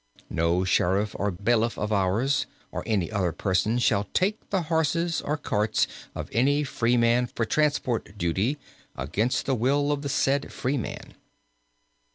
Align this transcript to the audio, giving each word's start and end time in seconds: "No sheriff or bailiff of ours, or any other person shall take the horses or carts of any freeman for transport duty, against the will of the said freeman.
"No 0.31 0.63
sheriff 0.63 1.15
or 1.19 1.29
bailiff 1.29 1.77
of 1.77 1.91
ours, 1.93 2.47
or 2.71 2.81
any 2.87 3.11
other 3.11 3.31
person 3.31 3.77
shall 3.77 4.05
take 4.15 4.49
the 4.49 4.63
horses 4.63 5.21
or 5.21 5.37
carts 5.37 5.85
of 6.15 6.27
any 6.31 6.63
freeman 6.63 7.27
for 7.27 7.45
transport 7.45 8.17
duty, 8.17 8.57
against 8.95 9.45
the 9.45 9.53
will 9.53 9.91
of 9.91 10.01
the 10.01 10.09
said 10.09 10.51
freeman. 10.51 11.13